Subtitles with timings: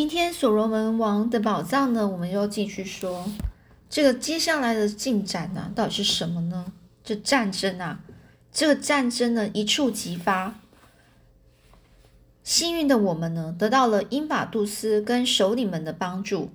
[0.00, 3.30] 今天所罗门王的宝藏呢，我们又继续说
[3.90, 6.72] 这个接下来的进展呢，到底是什么呢？
[7.04, 8.00] 这战争啊，
[8.50, 10.58] 这个战争呢一触即发。
[12.42, 16.48] 幸运的我们呢，得到了英法杜斯跟首领们的帮助，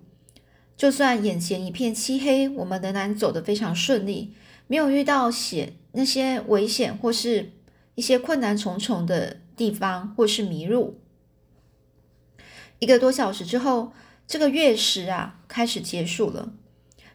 [0.76, 4.34] 就算眼前一片漆黑，我们仍然走得非常顺利，
[4.66, 7.52] 没有遇到险那些危险或是
[7.94, 11.00] 一些困难重重的地方，或是迷路。
[12.80, 13.94] 一个多小时之后，
[14.28, 16.52] 这个月食啊开始结束了，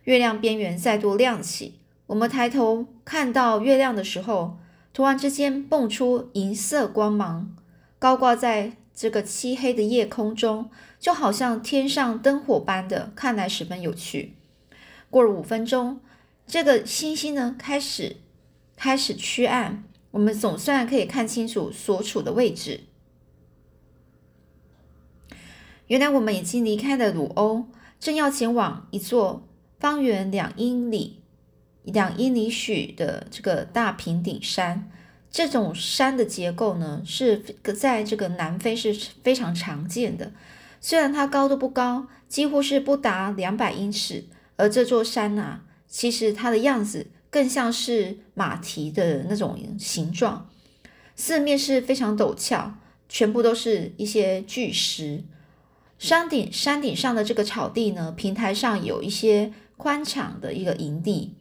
[0.04, 1.80] 月亮边缘再度亮起。
[2.06, 4.58] 我们抬头看到月亮的时候，
[4.92, 7.54] 突然之间蹦出银色光芒，
[7.98, 14.36] 高挂在这个漆黑的夜空中，就好像天上灯火般的，看来十分有趣。
[15.08, 16.00] 过了五分钟，
[16.46, 18.16] 这个星星呢开始
[18.76, 22.84] 开始趋暗，我们总算可以看清楚所处的位置。
[25.90, 27.66] 原来我们已经离开了鲁欧，
[27.98, 29.48] 正要前往一座
[29.80, 31.18] 方圆两英里、
[31.82, 34.88] 两英里许的这个大平顶山。
[35.32, 37.42] 这种山的结构呢，是
[37.76, 40.30] 在这个南非是非常常见的。
[40.80, 50.48] 虽然它高度不高，几乎是不达两百英尺，而这座山啊，其实它的样子更像是马蹄的那种形状，
[51.16, 52.76] 四面是非常陡峭，
[53.08, 55.24] 全部都是一些巨石。
[56.00, 61.34] 山顶山顶上的这个草地呢，平台上有一些宽敞的一个营地，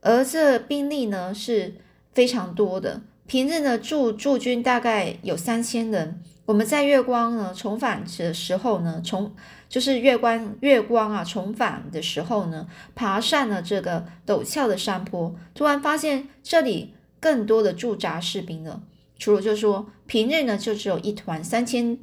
[0.00, 1.74] 而这兵力呢是
[2.14, 3.02] 非常多的。
[3.26, 6.18] 平日呢驻驻军大概有三千人。
[6.46, 9.34] 我们在月光呢重返的时候呢，重
[9.68, 18.82] 就是月光月光啊重返的时候呢，爬上了这个陡峭的山坡，突然发现这里更多的驻扎士兵了。
[19.18, 21.98] 除了就说平日呢就只有一团三千。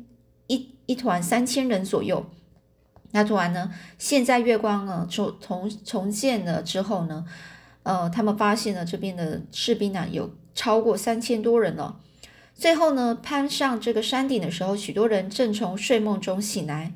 [0.52, 2.26] 一一团三千人左右，
[3.12, 7.26] 那突然呢，现在月光呢重重重建了之后呢，
[7.84, 11.98] 呃，他们发现了这边的士兵呢有超过三千多人了。
[12.54, 16.92] 最后呢，攀上这个山顶的时候，许多人正从睡梦中醒来，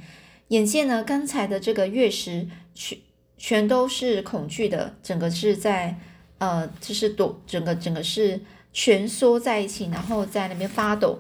[0.49, 2.97] 眼见呢刚才的这个月食全
[3.37, 5.97] 全都是恐惧的，整个是在
[6.39, 8.41] 呃就是抖，整个整个是
[8.73, 11.19] 蜷缩在一起，然后在那边发抖。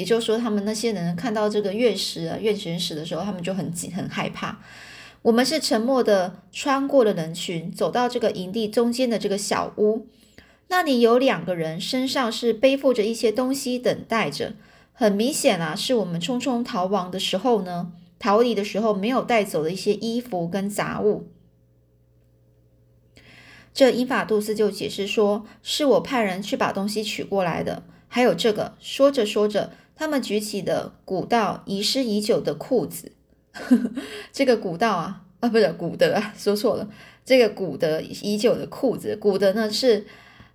[0.00, 4.58] 也就是说，他们那些人看到这个月食啊、月全食的时候，他们就很紧、很害怕。
[5.20, 10.06] 我们是沉默的穿过了人群，走到这个营地中间的这个小屋，
[10.68, 14.54] 那里有两个人，身上是背负着一些东西，等待着。
[14.94, 21.28] 很明显啊，是我们匆匆逃亡的时候呢，逃离的时候没有带走的一些衣服跟杂物。
[23.74, 27.82] 这英法杜斯就解释说，是我派人去把东西取过来的。
[28.08, 29.72] 还有这个，说着说着。
[30.00, 33.12] 他们举起的古道遗失已久的裤子，
[34.32, 36.88] 这个古道啊啊，不是古德啊，说错了。
[37.22, 40.06] 这个古德已久的裤子，古德呢是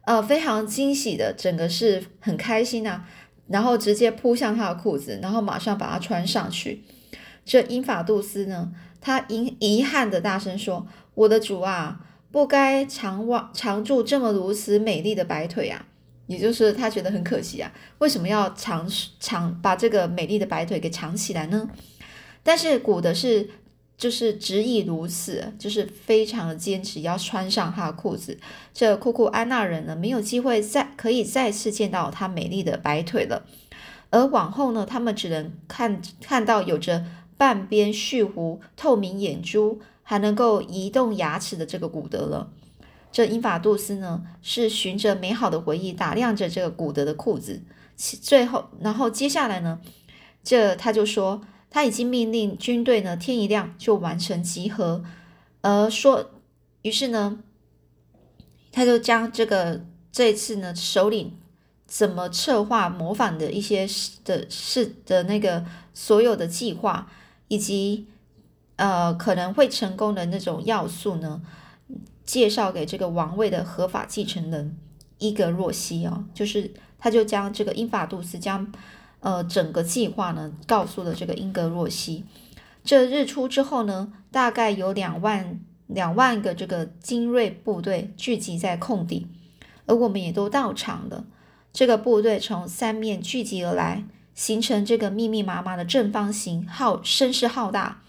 [0.05, 3.03] 呃非常惊喜的，整个是很开心呐，
[3.47, 6.83] 然后直接扑向他的裤子，然后马上把它穿上去。
[7.45, 11.99] 这英法杜斯呢，他遗遗憾的大声说：“我的主啊，
[12.31, 15.85] 不该常望常驻这么如此美丽的白腿啊。”
[16.27, 21.69] 也就是他觉得很可惜啊，为什么要藏藏把这个美丽的白腿给藏起来呢？
[22.43, 23.49] 但是古德是
[23.97, 28.37] 就是执意如此，就是非常的坚持要穿上他的裤子。
[28.73, 33.45] 这库库安娜人呢，没有机会再可以再次见到她美丽的白腿了。
[34.09, 37.05] 而往后呢，他们只能看看到有着
[37.37, 42.51] 半边蓄胡、透明眼珠，还能够移动牙齿的这个古德了。
[43.15, 47.63] 这英法杜斯呢，是循着美好的回忆打量着这个古德的裤子，
[47.95, 49.79] 最后，然后接下来呢，
[50.43, 51.39] 这他就说
[51.69, 55.01] 他已经命令军队呢，天一亮就完成集合，
[55.61, 56.31] 而说，
[56.81, 57.39] 于是呢，
[58.73, 61.37] 他就将这个这次呢，首领
[61.85, 63.87] 怎么策划模仿的一些
[64.25, 67.09] 的事的那个所有的计划，
[67.47, 68.07] 以及
[68.75, 71.41] 呃可能会成功的那种要素呢。
[72.25, 74.77] 介绍给这个王位的合法继承人
[75.19, 78.71] 伊格若西啊，就是他就将这个英法杜斯将
[79.19, 82.25] 呃整个计划呢告诉了这个英格若西。
[82.83, 89.27] 这日出之后呢，大概有两万两万个这个精锐部队聚集在空地，
[89.85, 91.25] 而我们也都到场了。
[91.73, 98.01] 这个部队从三面聚集而来，形成这个密密麻麻的正方形，浩声势浩大。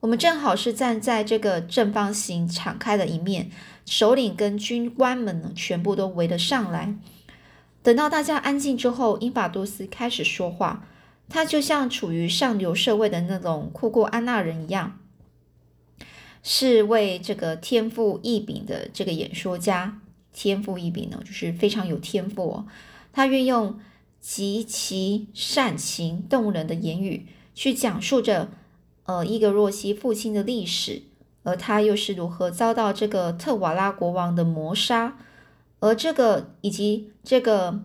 [0.00, 3.50] 我们正好是站在这个正方形敞开的一面，
[3.84, 6.94] 首领跟军官们呢，全部都围了上来。
[7.82, 10.86] 等到大家安静之后，英法多斯开始说话。
[11.30, 14.98] 他就像处于上流社会的那种库库安纳人一样，
[16.42, 20.00] 是为这个天赋异禀的这个演说家。
[20.32, 22.66] 天赋异禀呢，就是非常有天赋哦。
[23.12, 23.78] 他运用
[24.20, 28.48] 极其煽情动人的言语，去讲述着
[29.08, 31.02] 呃伊格若西父亲的历史，
[31.42, 35.16] 而他又是如何遭到这个特瓦拉国王的谋杀，
[35.80, 37.82] 而这个以及这个。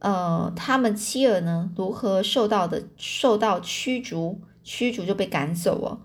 [0.00, 6.00] 呃，他们妻儿呢，如何受到的受到驱逐，驱逐就被赶走哦，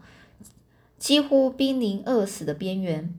[0.97, 3.13] 几乎濒临饿死的边缘。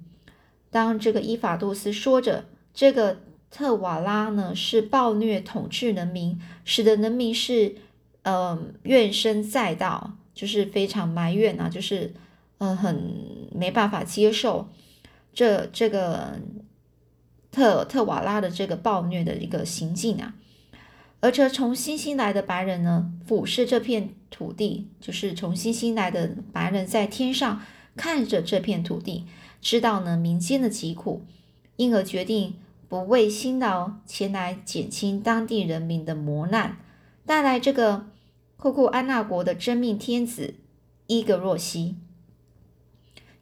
[0.70, 3.18] 当这个伊法杜斯说着，这个
[3.50, 7.76] 特瓦拉呢是暴虐统治人民，使得人民是
[8.22, 12.14] 呃怨声载道，就是非常埋怨啊，就是
[12.58, 14.68] 呃很没办法接受
[15.32, 16.38] 这这个
[17.50, 20.34] 特特瓦拉的这个暴虐的一个行径啊。
[21.22, 27.60] 而这从星星来的白人呢，俯视这片土地，就是从星星来的白人在天上
[27.94, 29.26] 看着这片土地，
[29.60, 31.26] 知道呢民间的疾苦，
[31.76, 32.54] 因而决定
[32.88, 36.78] 不畏辛劳前来减轻当地人民的磨难，
[37.26, 38.06] 带来这个
[38.60, 40.56] 库库安纳国的真命天子
[41.06, 41.96] 伊格若西。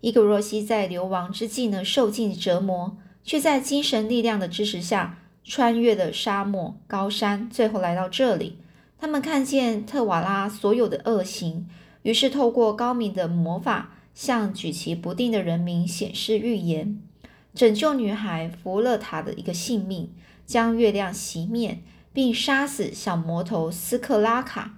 [0.01, 5.19] 伊格若西在流亡之际呢，受尽折磨，却在精神力量的支持下。
[5.43, 8.59] 穿越了沙漠、高山，最后来到这里。
[9.01, 11.67] 他们看见特瓦拉所有的恶行，
[12.03, 17.01] 于是透过高明的魔法，向举棋不定的人民显示预言，
[17.55, 20.13] 拯救女孩弗勒塔的一个性命，
[20.47, 21.79] 将月亮熄灭，
[22.13, 24.78] 并杀死小魔头斯克拉卡。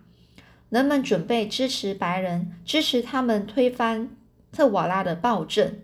[0.71, 4.09] 人们准备支持白人，支持他们推翻
[4.53, 5.81] 特瓦拉的暴政，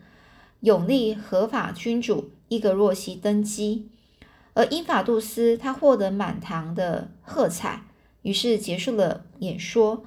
[0.61, 3.91] 永立合法君主伊格若西登基。
[4.55, 7.83] 而英法杜斯他获得满堂的喝彩，
[8.23, 10.05] 于是结束了演说。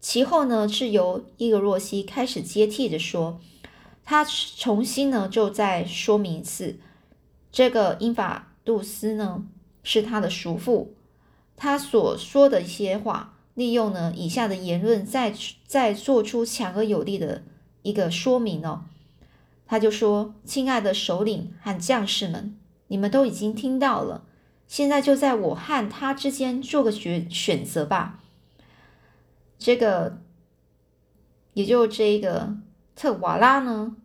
[0.00, 3.40] 其后呢，是由伊格若西开始接替着说，
[4.04, 6.80] 他重新呢就再说明一次，
[7.52, 9.46] 这个英法杜斯呢
[9.84, 10.96] 是他的叔父，
[11.56, 15.34] 他所说的一些话，利用呢以下的言论，再
[15.66, 17.42] 再做出强而有力的
[17.82, 18.84] 一个说明哦。
[19.66, 22.56] 他就说：“亲爱的首领和将士们。”
[22.88, 24.26] 你们都已经听到了，
[24.66, 28.20] 现在就在我和他之间做个选选择吧。
[29.58, 30.18] 这个，
[31.54, 32.54] 也就这个
[32.94, 33.96] 特瓦拉呢，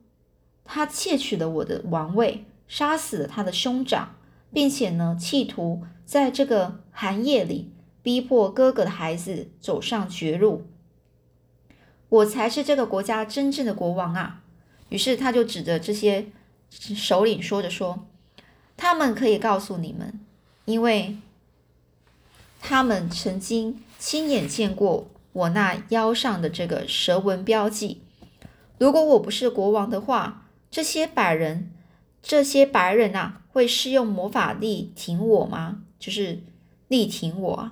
[0.64, 4.16] 他窃取了我的王位，杀死了他的兄长，
[4.54, 7.74] 并且呢，企图在这个寒夜里
[8.08, 10.66] 逼迫哥哥的孩子走上绝路。
[12.08, 14.44] 我才是这个国家真正的国王啊！
[14.88, 16.28] 于是他就指着这些
[16.70, 18.08] 首领说着说。
[18.78, 20.22] 他们可以告诉你们，
[20.64, 21.18] 因为
[22.62, 28.04] 他们曾经亲眼见过我那腰上的这个蛇纹标记。
[28.78, 31.74] 如果我不是国王的话，这些白人，
[32.24, 35.82] 这些白人啊，会施用魔法力挺我吗？
[36.00, 36.40] 就是
[36.88, 37.72] 力挺我，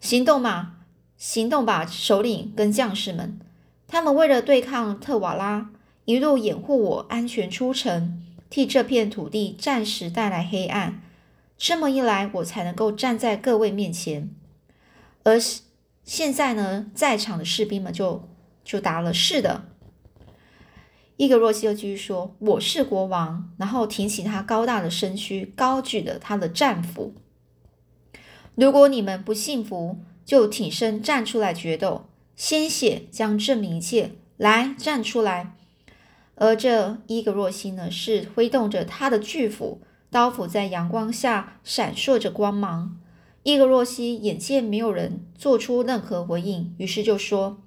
[0.00, 0.76] 行动嘛，
[1.16, 3.38] 行动吧，首领跟将士们。
[3.86, 5.70] 他们为了对抗特瓦拉，
[6.06, 8.22] 一路掩护我安全出城。
[8.48, 11.00] 替这片土地暂时带来黑暗，
[11.56, 14.30] 这么一来，我才能够站在各位面前。
[15.22, 15.38] 而
[16.02, 18.28] 现在呢，在场的士兵们就
[18.64, 19.66] 就答了是的。
[21.16, 27.14] 伊格洛西又继续说：“我是国王。”然后挺起他高大的身躯，高举着他的战斧。
[28.60, 32.04] 如果你们不信服，就挺身站出来决斗，
[32.36, 34.10] 鲜血将证明一切。
[34.36, 35.56] 来，站出来！
[36.34, 42.98] 而这伊格若西呢，是挥动着他的巨斧，刀斧在阳光下闪烁着光芒。
[43.44, 47.62] 伊格若西眼见没有人做出任何回应，于是就说：“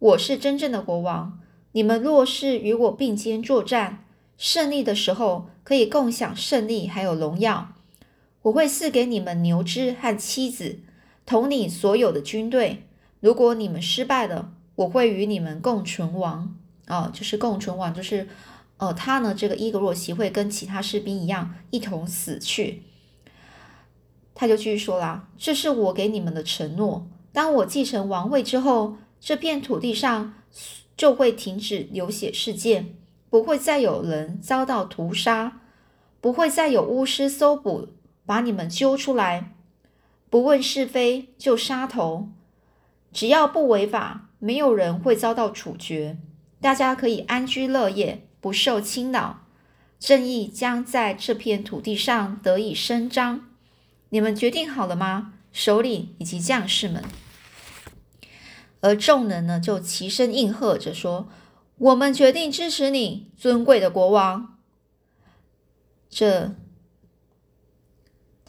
[0.00, 1.38] 我是真正的国王，
[1.72, 4.06] 你们若是与我并肩作战，
[4.38, 7.74] 胜利的时候可以共享胜利还有荣耀。
[8.42, 10.78] 我会赐给你们牛只和妻子，
[11.26, 12.84] 统领所有的军队。
[13.20, 16.54] 如果你们失败了，我会与你们共存亡。”
[16.88, 18.26] 哦，就是共存亡，就是，
[18.78, 22.82] 呃，他呢，这个伊格若西会跟其他士兵一样一同死去。
[24.34, 27.06] 他就继续说啦：“这是我给你们的承诺。
[27.32, 30.34] 当我继承王位之后，这片土地上
[30.96, 32.96] 就会停止流血事件，
[33.28, 35.60] 不会再有人遭到屠杀，
[36.20, 37.86] 不会再有巫师搜捕
[38.26, 39.52] 把你们揪出来，
[40.28, 42.28] 不问是非就杀头，
[43.12, 46.18] 只要不违法，没有人会遭到处决。”
[46.60, 49.46] 大家可以安居乐业，不受侵扰，
[49.98, 53.46] 正义将在这片土地上得以伸张。
[54.10, 57.02] 你们决定好了吗，首领以及将士们？
[58.80, 61.28] 而众人呢就齐声应和着说
[61.78, 64.58] ：“我们决定支持你，尊贵的国王。”
[66.10, 66.54] 这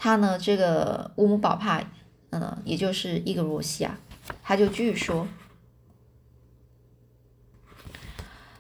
[0.04, 1.80] 他呢，这个乌姆宝帕，
[2.32, 4.00] 嗯，也就是伊格罗西亚，
[4.42, 5.28] 他就继续说：“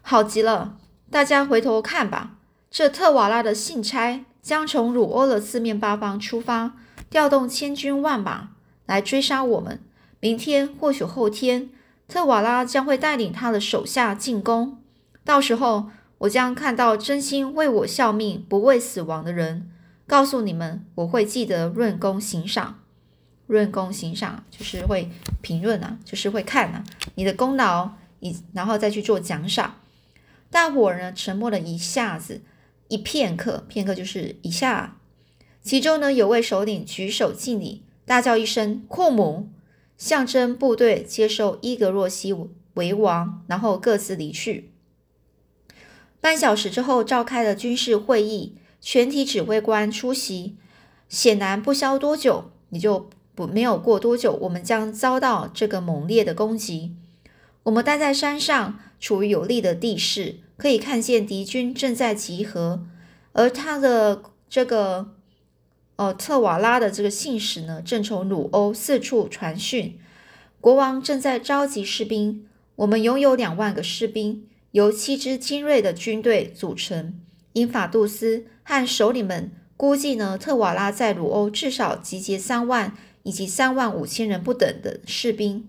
[0.04, 0.78] 好极了，
[1.10, 2.36] 大家回头看吧，
[2.70, 6.74] 这特瓦拉的信差将从鲁欧的四面八方出发，
[7.10, 8.50] 调动千军万马
[8.86, 9.82] 来追杀我们。”
[10.22, 11.72] 明天或许后天，
[12.08, 14.78] 特瓦拉将会带领他的手下进攻。
[15.26, 19.72] 到时候，我将看到真心为我效命、不畏死亡的人。
[20.12, 22.84] 告诉你们，我会记得论功行赏。
[23.48, 26.84] 论功行赏就是会评论啊，就是会看啊，
[27.16, 29.80] 你的功劳，以然后再去做奖赏。
[30.50, 32.42] 大伙儿呢，沉默了一下子，
[32.90, 34.98] 一片刻，片刻就是一下。
[35.62, 39.50] 其中呢，有位首领举手敬礼，大叫一声：“库姆！”
[39.96, 42.36] 象征部队接受伊格若西
[42.74, 44.74] 为王，然后各自离去。
[46.20, 50.58] 半小时之后，召开了军事会议，全体指挥官出席。
[51.08, 56.96] 显然，不消多久，也就不没有过多久，我们将遭到这个猛烈的攻击。
[57.64, 62.84] 我们待在山上，处于有利的地势，可以看见敌军正在集合，
[63.32, 65.12] 而他的这个。
[65.98, 70.00] 哦，特瓦拉的这个信使呢，正从鲁欧四处传讯，
[70.60, 72.48] 国王正在召集士兵。
[72.78, 77.20] 我们拥有两万个士兵，由七支精锐的军队组成。
[77.54, 85.68] 英法杜斯和首领们估计呢，特瓦拉在鲁欧至少集结三万以及三万五千人不等的士兵。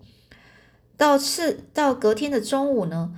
[0.95, 3.13] 到次到隔天的中午呢，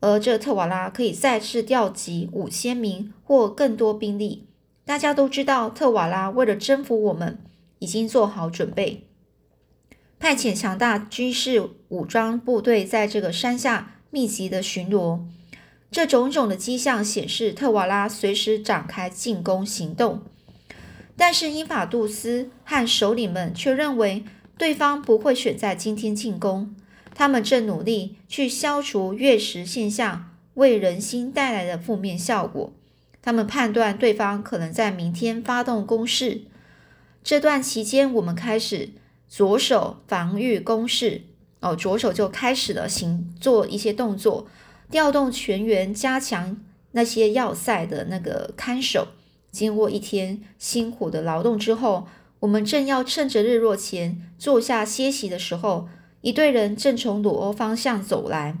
[0.00, 4.46] 而这特瓦拉可以再次调集五千名或更多兵力。
[4.84, 7.38] 大家都知道，特瓦拉为了征服我们，
[7.78, 9.06] 已经做好准备，
[10.18, 15.20] 派遣强大军事武装部队在这个山下密集的巡逻。
[15.94, 20.22] 这种种的迹象显示，特瓦拉随时展开进攻行动。
[21.16, 24.24] 但是，英法杜斯和首领们却认为，
[24.58, 26.74] 对方不会选在今天进攻。
[27.14, 32.72] 他们正努力去消除月食现象为人心带来的负面效果。
[33.22, 36.42] 他们判断对方可能在明天发动攻势。
[37.22, 38.90] 这段期间，我们开始
[39.30, 41.22] 着手防御攻势。
[41.60, 44.48] 哦，着手就开始了行做一些动作，
[44.90, 46.56] 调动全员加强
[46.92, 49.08] 那些要塞的那个看守。
[49.50, 52.06] 经过一天辛苦的劳动之后，
[52.40, 55.88] 我们正要趁着日落前坐下歇息的时候，
[56.20, 58.56] 一队人正从鲁欧方向走来。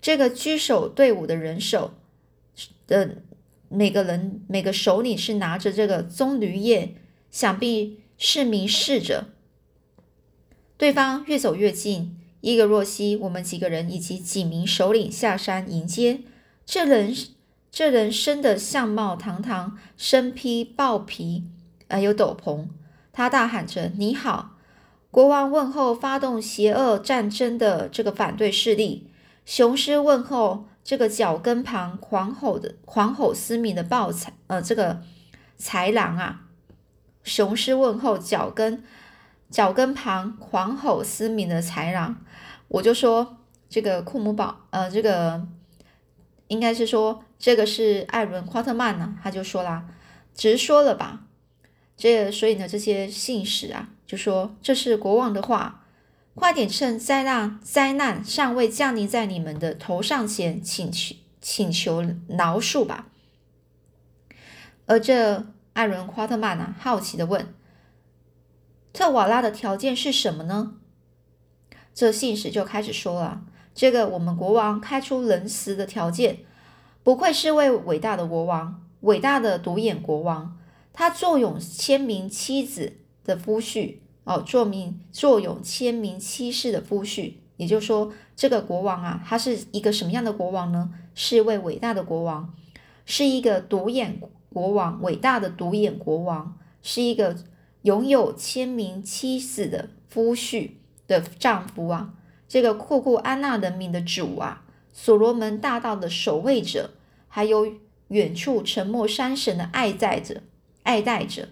[0.00, 1.94] 这个居守队伍的人手
[2.86, 3.22] 的。
[3.70, 6.94] 每个人每个手里是拿着这个棕榈叶，
[7.32, 9.30] 想必是明示着
[10.76, 12.16] 对方越走越近。
[12.44, 16.20] 伊格若西，我们几个人以及几名首领下山迎接。
[16.66, 17.16] 这人
[17.70, 21.44] 这人生的相貌堂堂，身披豹皮，
[21.88, 22.66] 呃，有斗篷。
[23.12, 24.56] 他大喊着：“你好，
[25.10, 29.08] 国王！”问候发动邪恶战争的这个反对势力。
[29.46, 30.66] 雄狮问候。
[30.84, 35.00] 这个脚跟旁狂吼的狂吼嘶鸣的豹才呃，这个
[35.58, 36.42] 豺狼啊，
[37.22, 38.84] 雄狮问候脚跟
[39.54, 42.16] 脚跟旁狂吼嘶鸣的豺狼，
[42.66, 43.36] 我就说
[43.68, 45.46] 这个库姆堡呃，这个
[46.48, 49.86] 应该是说这个是艾伦夸特曼呢，他就说啦，
[50.34, 51.20] 直说了吧，
[51.96, 55.82] 这所以呢这些信使啊就说这是国王的话。
[56.34, 63.06] 快点趁灾难灾难尚未降临在你们的头上前，请求请求饶恕吧。
[64.86, 67.54] 而这艾伦·夸特曼啊，好奇的问
[68.94, 70.76] ：“特瓦拉的条件是什么呢？”
[71.92, 73.42] 这信使就开始说了
[73.74, 76.38] ：“这个我们国王开出仁慈的条件，
[77.02, 80.58] 不愧是位伟大的国王，伟大的独眼国王。
[80.94, 90.94] 他坐拥千名妻子的夫婿。”哦，坐名坐拥千名妻室的夫婿，也就是说，这个国王啊，他是一个什么样的国王呢？
[91.14, 92.54] 是位伟大的国王，
[93.04, 97.36] 是一个独眼国王，伟大的独眼国王，是一个
[97.84, 100.72] 拥有千名妻子的夫婿
[101.06, 102.12] 的丈夫啊，
[102.46, 106.90] 这个库库安娜人民的主啊，所罗门大道的守卫者，
[107.28, 107.72] 还有
[108.08, 110.42] 远处沉默山神的爱戴者，
[110.82, 111.48] 爱戴者，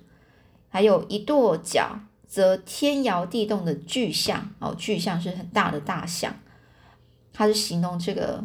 [0.69, 2.01] 还有一跺脚。
[2.25, 6.35] 则天摇地动的巨象哦，巨象是很大的大象，
[7.31, 8.43] 它是形容这个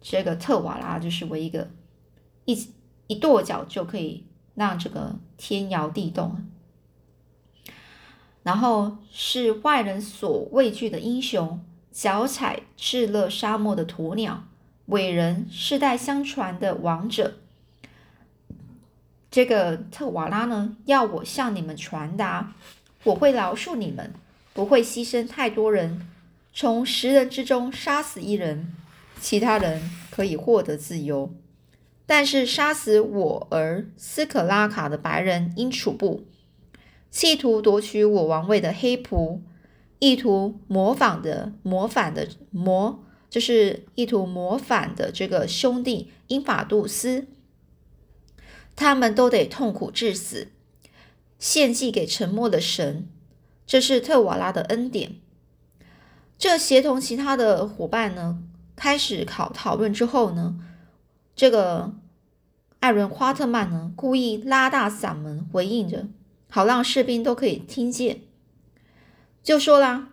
[0.00, 1.68] 这个特瓦拉就是为一个
[2.44, 2.68] 一
[3.08, 4.24] 一跺脚就可以
[4.54, 6.46] 让这个天摇地动，
[8.44, 11.60] 然后是外人所畏惧的英雄，
[11.90, 14.44] 脚踩炙热沙漠的鸵鸟，
[14.86, 17.38] 伟人世代相传的王者。
[19.30, 22.52] 这个特瓦拉呢，要我向你们传达，
[23.02, 24.12] 我会饶恕你们，
[24.52, 26.06] 不会牺牲太多人，
[26.52, 28.74] 从十人之中杀死一人，
[29.18, 31.34] 其他人可以获得自由。
[32.06, 36.26] 但是杀死我儿斯可拉卡的白人因楚布，
[37.14, 39.38] 企图夺取我王位的黑仆，
[40.00, 47.28] 意图模仿的模反的模，就是意图模反的这个兄弟英法杜斯。
[48.74, 50.48] 他们都得痛苦致死，
[51.38, 53.06] 献祭给沉默的神。
[53.64, 55.14] 这是特瓦拉的恩典。
[56.36, 58.42] 这协同其他的伙伴呢，
[58.74, 60.56] 开始考讨论之后呢，
[61.36, 61.94] 这个
[62.80, 66.08] 艾伦夸特曼呢，故意拉大嗓门回应着，
[66.54, 68.20] 好让士兵都可以听见，
[69.42, 70.10] 就说啦：“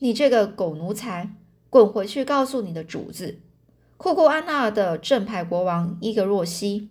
[0.00, 1.30] 你这个狗奴才，
[1.70, 3.38] 滚回去告诉你的主子，
[3.96, 6.88] 库库安纳的正牌国王伊格若西。”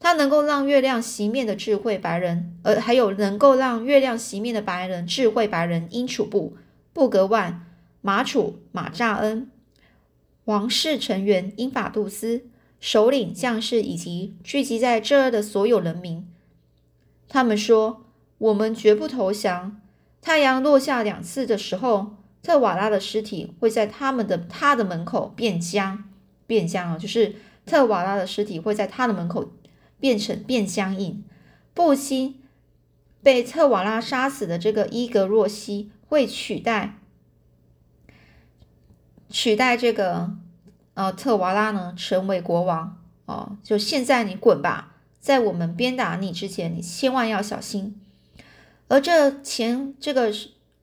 [0.00, 6.56] 他能够让月亮熄灭的智慧白人，呃，还有能够让月亮熄灭的白人智慧白人英楚布、
[6.92, 7.64] 布格万、
[8.00, 9.48] 马楚、马扎恩、
[10.46, 12.46] 王室成员英法杜斯、
[12.80, 16.26] 首领将士以及聚集在这儿的所有人民，
[17.28, 18.03] 他们说
[18.44, 19.80] ：“我们绝不投降。
[20.20, 26.04] 太阳落下两次的时候，特瓦拉的尸体会在他们的他的门口变僵，
[26.46, 29.52] 变僵啊，就是特瓦拉的尸体会在他的门口。”
[30.00, 31.24] 变成变僵硬，
[31.72, 32.42] 不兴
[33.22, 36.98] 被特瓦拉杀死的这个伊格若西会取代
[39.30, 40.36] 取代这个
[40.92, 43.56] 呃特瓦拉呢成为国王哦。
[43.62, 47.98] 就现在你滚吧，在我们鞭打你之前，你千万要小心。
[48.88, 50.32] 而这前这个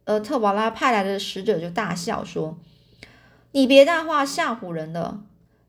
[0.05, 2.57] 呃特瓦拉派来的使者就大笑说
[3.53, 5.23] ：“你别大话吓唬人了，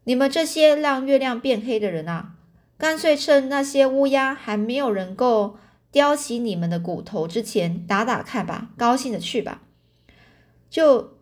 [0.05, 2.35] 你们这些让月亮变黑的人啊！”
[2.79, 5.57] 干脆趁那些乌鸦还没有能够
[5.93, 9.63] 叼起你们的骨头之前打打看吧，高兴的去吧。
[10.69, 11.17] 就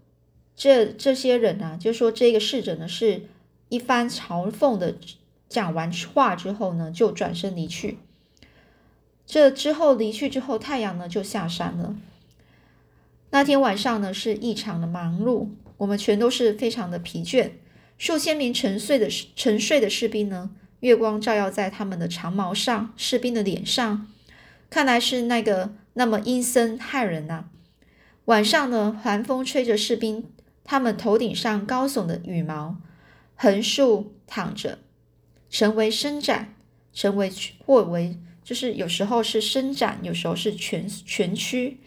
[0.56, 3.28] 这这些人啊，就说这个侍者呢是
[3.68, 4.94] 一番嘲讽的
[5.50, 7.98] 讲完话之后呢，就转身离去。
[9.30, 11.94] 这之后离去之后，太阳呢就下山了。
[13.30, 17.52] 那天晚上呢是异常的忙碌，我们全都是非常的疲倦。
[17.96, 20.50] 数千名沉睡的沉睡的士兵呢。
[20.80, 24.08] 月光照耀在他们的长矛上，士兵的脸上，
[24.68, 27.44] 看来是那个那么阴森骇人呐。
[28.24, 30.24] 晚上呢，寒风吹着士兵，
[30.64, 32.78] 他们头顶上高耸的羽毛，
[33.36, 34.78] 横竖躺着，
[35.48, 36.54] 成为伸展，
[36.92, 37.30] 成为
[37.64, 38.18] 或为，
[38.50, 41.78] 就是有时候是伸展，有时候是蜷蜷曲，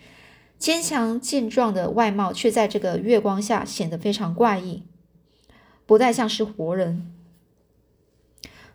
[0.58, 4.84] 坚强健壮的外貌，却在这个月光下显得非常怪异，
[5.86, 7.12] 不太像是活人。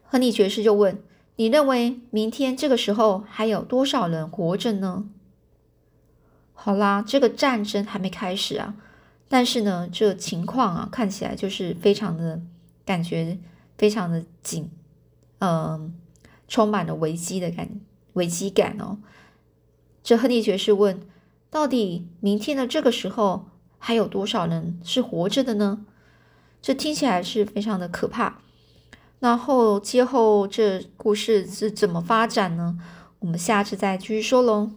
[0.02, 1.02] 亨利爵士就问
[1.36, 5.08] ：“你认为明天这个时候还有多少人活着呢？”
[6.52, 8.74] 好啦，这个战争还没开始啊，
[9.30, 12.42] 但是呢，这情况啊，看起来就是非常的
[12.84, 13.38] 感觉
[13.78, 14.70] 非常的紧，
[15.38, 15.94] 嗯，
[16.48, 17.80] 充满了危机的感
[18.14, 18.98] 危机感哦。
[20.02, 21.00] 这亨利爵士问
[21.50, 23.46] ：“到底明天的这个时候
[23.78, 25.86] 还有多少人是活着的呢？”
[26.60, 28.40] 这听起来是非常的可怕。
[29.20, 32.78] 然后，接后这故事是怎么发展呢？
[33.18, 34.70] 我们下次再继续说喽。